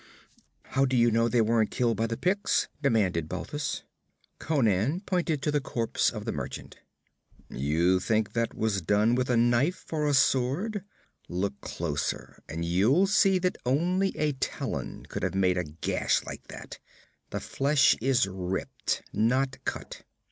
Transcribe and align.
'How 0.63 0.85
do 0.85 0.97
you 0.97 1.11
know 1.11 1.29
they 1.29 1.41
weren't 1.41 1.69
killed 1.69 1.95
by 1.97 2.07
the 2.07 2.17
Picts?' 2.17 2.67
demanded 2.81 3.29
Balthus. 3.29 3.83
Conan 4.39 5.01
pointed 5.01 5.43
to 5.43 5.51
the 5.51 5.61
corpse 5.61 6.09
of 6.09 6.25
the 6.25 6.31
merchant. 6.31 6.77
'You 7.51 7.99
think 7.99 8.33
that 8.33 8.55
was 8.57 8.81
done 8.81 9.13
with 9.13 9.29
a 9.29 9.37
knife 9.37 9.93
or 9.93 10.07
a 10.07 10.15
sword? 10.15 10.83
Look 11.29 11.61
closer 11.61 12.41
and 12.49 12.65
you'll 12.65 13.05
see 13.05 13.37
that 13.45 13.59
only 13.63 14.11
a 14.17 14.31
talon 14.31 15.05
could 15.05 15.21
have 15.21 15.35
made 15.35 15.59
a 15.59 15.65
gash 15.65 16.25
like 16.25 16.47
that. 16.47 16.79
The 17.29 17.39
flesh 17.39 17.95
is 18.01 18.25
ripped, 18.27 19.03
not 19.13 19.63
cut.' 19.65 20.01